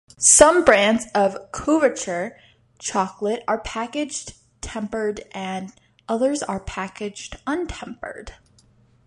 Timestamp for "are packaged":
3.47-4.33, 6.41-7.35